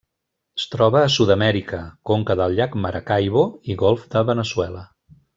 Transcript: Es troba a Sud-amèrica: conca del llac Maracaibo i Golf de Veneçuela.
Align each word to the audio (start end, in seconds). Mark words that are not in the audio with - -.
Es 0.59 0.63
troba 0.75 1.01
a 1.01 1.09
Sud-amèrica: 1.15 1.81
conca 2.11 2.37
del 2.39 2.57
llac 2.61 2.73
Maracaibo 2.85 3.43
i 3.75 3.79
Golf 3.83 4.07
de 4.17 4.25
Veneçuela. 4.35 4.83